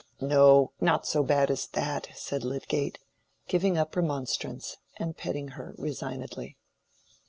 "No, 0.19 0.27
no, 0.27 0.71
not 0.83 1.05
so 1.05 1.21
bad 1.21 1.51
as 1.51 1.67
that," 1.67 2.07
said 2.15 2.43
Lydgate, 2.43 2.97
giving 3.47 3.77
up 3.77 3.95
remonstrance 3.95 4.77
and 4.97 5.15
petting 5.15 5.49
her 5.49 5.75
resignedly. 5.77 6.57